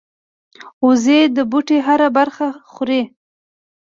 وزې 0.85 1.19
د 1.35 1.37
بوټي 1.51 1.77
هره 1.87 2.07
برخه 2.17 2.47
خوري 2.71 3.01